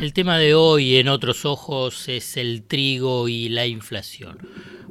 [0.00, 4.38] El tema de hoy en otros ojos es el trigo y la inflación.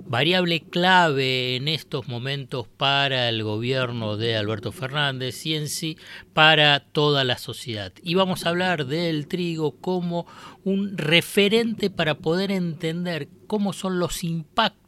[0.06, 5.98] Variable clave en estos momentos para el gobierno de Alberto Fernández y en sí
[6.34, 7.92] para toda la sociedad.
[8.04, 10.28] Y vamos a hablar del trigo como
[10.64, 14.79] un referente para poder entender cómo son los impactos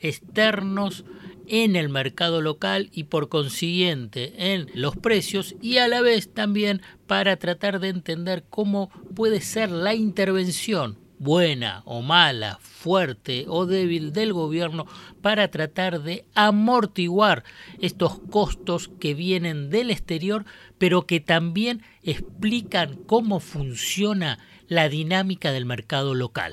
[0.00, 1.04] externos
[1.46, 6.82] en el mercado local y por consiguiente en los precios y a la vez también
[7.06, 14.12] para tratar de entender cómo puede ser la intervención buena o mala, fuerte o débil
[14.12, 14.86] del gobierno
[15.22, 17.44] para tratar de amortiguar
[17.80, 20.44] estos costos que vienen del exterior,
[20.78, 24.38] pero que también explican cómo funciona
[24.68, 26.52] la dinámica del mercado local.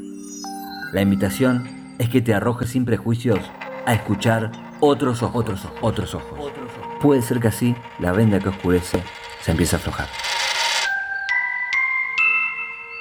[0.91, 3.39] La invitación es que te arrojes sin prejuicios
[3.85, 5.65] a escuchar otros ojos, otros
[6.15, 6.97] ojos, otros ojos.
[7.01, 9.01] Puede ser que así la venda que oscurece
[9.41, 10.07] se empiece a aflojar.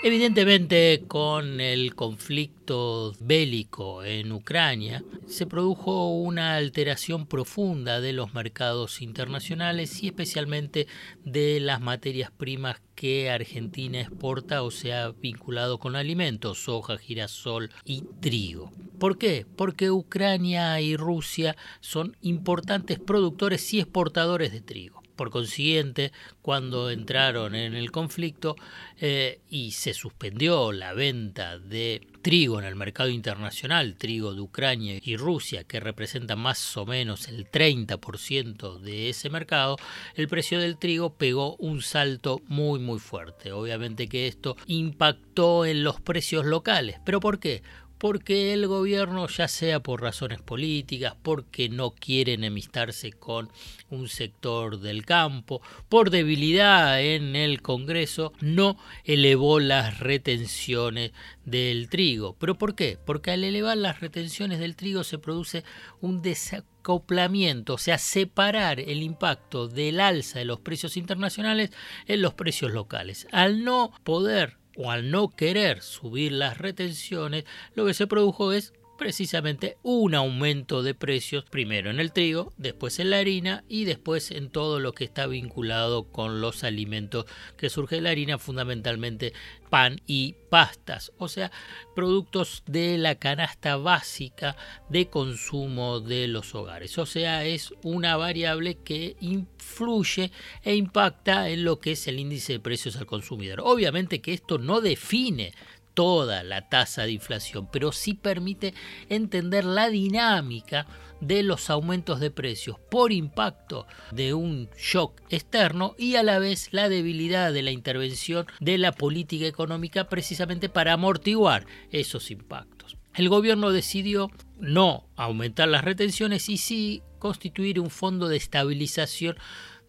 [0.02, 9.02] Evidentemente, con el conflicto bélico en Ucrania, se produjo una alteración profunda de los mercados
[9.02, 10.86] internacionales y especialmente
[11.26, 18.04] de las materias primas que Argentina exporta o sea vinculado con alimentos, soja, girasol y
[18.20, 18.72] trigo.
[18.98, 19.44] ¿Por qué?
[19.54, 24.99] Porque Ucrania y Rusia son importantes productores y exportadores de trigo.
[25.20, 28.56] Por consiguiente, cuando entraron en el conflicto
[28.98, 34.98] eh, y se suspendió la venta de trigo en el mercado internacional, trigo de Ucrania
[35.04, 39.76] y Rusia, que representa más o menos el 30% de ese mercado,
[40.14, 43.52] el precio del trigo pegó un salto muy muy fuerte.
[43.52, 46.98] Obviamente que esto impactó en los precios locales.
[47.04, 47.62] ¿Pero por qué?
[48.00, 53.50] Porque el gobierno, ya sea por razones políticas, porque no quiere enemistarse con
[53.90, 61.12] un sector del campo, por debilidad en el Congreso, no elevó las retenciones
[61.44, 62.36] del trigo.
[62.38, 62.98] ¿Pero por qué?
[63.04, 65.62] Porque al elevar las retenciones del trigo se produce
[66.00, 71.70] un desacoplamiento, o sea, separar el impacto del alza de los precios internacionales
[72.06, 73.28] en los precios locales.
[73.30, 77.44] Al no poder o al no querer subir las retenciones,
[77.74, 82.98] lo que se produjo es precisamente un aumento de precios, primero en el trigo, después
[82.98, 87.24] en la harina y después en todo lo que está vinculado con los alimentos
[87.56, 89.32] que surge de la harina, fundamentalmente
[89.70, 91.50] pan y pastas, o sea,
[91.96, 94.54] productos de la canasta básica
[94.90, 96.98] de consumo de los hogares.
[96.98, 100.30] O sea, es una variable que influye
[100.62, 103.62] e impacta en lo que es el índice de precios al consumidor.
[103.64, 105.54] Obviamente que esto no define
[105.94, 108.74] toda la tasa de inflación, pero sí permite
[109.08, 110.86] entender la dinámica
[111.20, 116.68] de los aumentos de precios por impacto de un shock externo y a la vez
[116.72, 122.96] la debilidad de la intervención de la política económica precisamente para amortiguar esos impactos.
[123.14, 129.36] El gobierno decidió no aumentar las retenciones y sí constituir un fondo de estabilización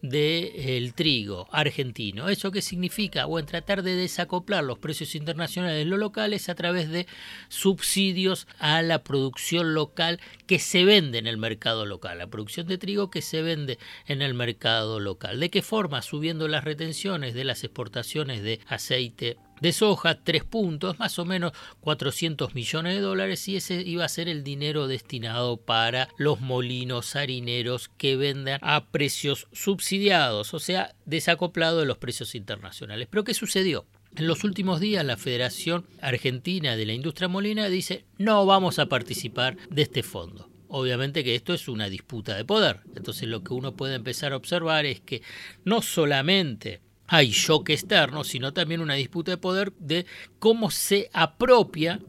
[0.02, 2.28] del trigo argentino.
[2.28, 3.24] ¿Eso qué significa?
[3.24, 7.06] Bueno, tratar de desacoplar los precios internacionales de los locales a través de
[7.48, 12.78] subsidios a la producción local que se vende en el mercado local, la producción de
[12.78, 15.38] trigo que se vende en el mercado local.
[15.38, 16.02] ¿De qué forma?
[16.02, 21.52] Subiendo las retenciones de las exportaciones de aceite de soja, tres puntos, más o menos
[21.80, 27.14] 400 millones de dólares, y ese iba a ser el dinero destinado para los molinos
[27.14, 33.06] harineros que vendan a precios subsidiados, o sea, desacoplado de los precios internacionales.
[33.08, 33.86] Pero ¿qué sucedió?
[34.16, 38.86] En los últimos días la Federación Argentina de la Industria Molina dice no vamos a
[38.86, 40.50] participar de este fondo.
[40.68, 42.80] Obviamente que esto es una disputa de poder.
[42.96, 45.22] Entonces lo que uno puede empezar a observar es que
[45.64, 46.80] no solamente
[47.12, 50.06] hay shock externo, sino también una disputa de poder de
[50.38, 52.00] cómo se apropia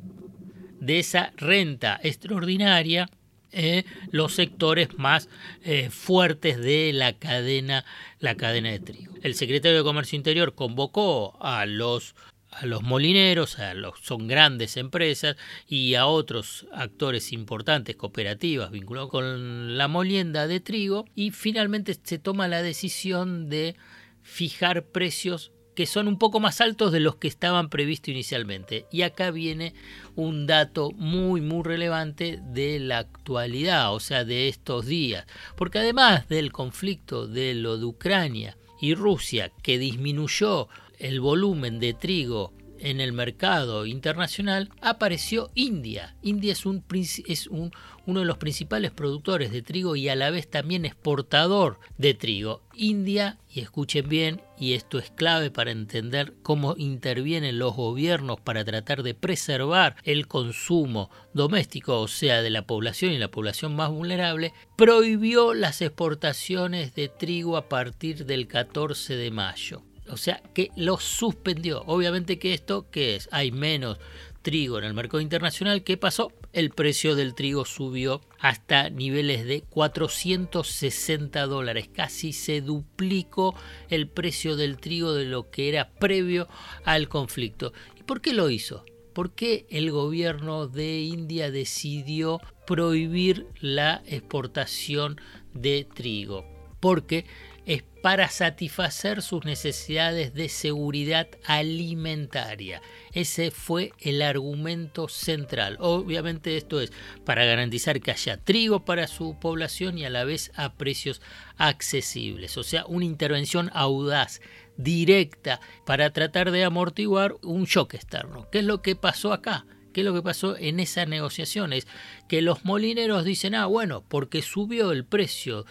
[0.80, 3.10] de esa renta extraordinaria
[3.52, 5.28] eh, los sectores más
[5.62, 7.84] eh, fuertes de la cadena,
[8.20, 9.14] la cadena de trigo.
[9.22, 12.16] El secretario de Comercio Interior convocó a los
[12.50, 15.36] a los molineros, a los, son grandes empresas
[15.68, 22.20] y a otros actores importantes, cooperativas vinculados con la molienda de trigo y finalmente se
[22.20, 23.76] toma la decisión de
[24.24, 28.86] fijar precios que son un poco más altos de los que estaban previstos inicialmente.
[28.92, 29.74] Y acá viene
[30.16, 35.26] un dato muy, muy relevante de la actualidad, o sea, de estos días.
[35.56, 40.68] Porque además del conflicto de lo de Ucrania y Rusia, que disminuyó
[41.00, 46.16] el volumen de trigo en el mercado internacional, apareció India.
[46.22, 46.84] India es, un,
[47.28, 47.72] es un,
[48.06, 52.62] uno de los principales productores de trigo y a la vez también exportador de trigo.
[52.76, 58.66] India, y escuchen bien, y esto es clave para entender cómo intervienen los gobiernos para
[58.66, 63.92] tratar de preservar el consumo doméstico, o sea, de la población y la población más
[63.92, 69.84] vulnerable, prohibió las exportaciones de trigo a partir del 14 de mayo.
[70.10, 71.84] O sea, que lo suspendió.
[71.86, 73.30] Obviamente que esto, ¿qué es?
[73.32, 74.00] Hay menos
[74.44, 75.84] trigo en el mercado internacional.
[75.84, 76.32] ¿Qué pasó?
[76.52, 81.90] El precio del trigo subió hasta niveles de 460 dólares.
[81.92, 83.56] Casi se duplicó
[83.90, 86.48] el precio del trigo de lo que era previo
[86.84, 87.74] al conflicto.
[88.00, 88.86] ¿Y por qué lo hizo?
[89.14, 95.20] ¿Por qué el gobierno de India decidió prohibir la exportación
[95.54, 96.46] de trigo?
[96.80, 97.26] Porque
[97.66, 102.82] es para satisfacer sus necesidades de seguridad alimentaria.
[103.14, 105.78] Ese fue el argumento central.
[105.80, 106.92] Obviamente esto es
[107.24, 111.22] para garantizar que haya trigo para su población y a la vez a precios
[111.58, 112.58] accesibles.
[112.58, 114.42] O sea, una intervención audaz,
[114.76, 118.50] directa, para tratar de amortiguar un shock externo.
[118.52, 119.66] ¿Qué es lo que pasó acá?
[119.94, 121.88] ¿Qué es lo que pasó en esas negociaciones?
[122.28, 125.66] Que los molineros dicen, ah, bueno, porque subió el precio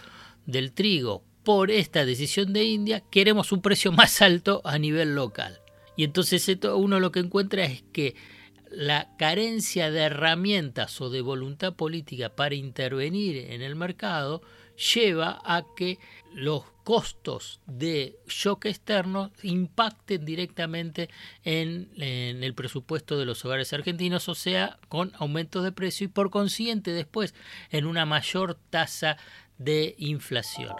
[0.47, 5.61] del trigo por esta decisión de India queremos un precio más alto a nivel local.
[5.97, 8.15] Y entonces uno lo que encuentra es que
[8.71, 14.43] la carencia de herramientas o de voluntad política para intervenir en el mercado
[14.95, 15.99] lleva a que
[16.33, 21.11] los costos de shock externo impacten directamente
[21.45, 26.09] en, en, el presupuesto de los hogares argentinos, o sea, con aumentos de precio y
[26.09, 27.35] por consiguiente después
[27.71, 29.19] en una mayor tasa
[29.59, 30.75] de inflación.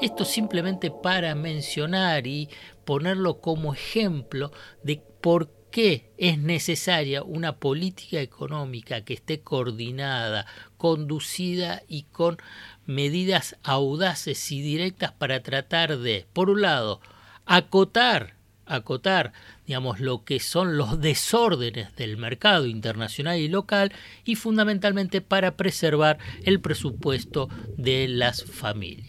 [0.00, 2.48] Esto simplemente para mencionar y
[2.84, 4.52] ponerlo como ejemplo
[4.82, 10.46] de por qué es necesaria una política económica que esté coordinada,
[10.76, 12.38] conducida y con
[12.86, 17.00] medidas audaces y directas para tratar de, por un lado,
[17.44, 18.38] acotar
[18.68, 19.32] acotar,
[19.66, 23.92] digamos, lo que son los desórdenes del mercado internacional y local
[24.24, 29.08] y fundamentalmente para preservar el presupuesto de las familias.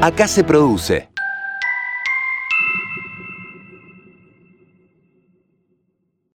[0.00, 1.08] Acá se produce.